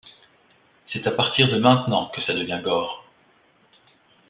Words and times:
C’est 0.91 1.05
à 1.05 1.11
partir 1.11 1.47
de 1.51 1.59
maintenant 1.59 2.07
que 2.07 2.23
ça 2.23 2.33
devient 2.33 2.59
gore. 2.63 3.05